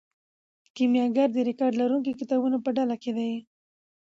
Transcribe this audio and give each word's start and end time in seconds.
کیمیاګر 0.75 1.27
د 1.33 1.37
ریکارډ 1.49 1.73
لرونکو 1.81 2.11
کتابونو 2.19 2.57
په 2.65 2.69
ډله 2.77 2.95
کې 3.03 3.11
دی. 3.17 3.33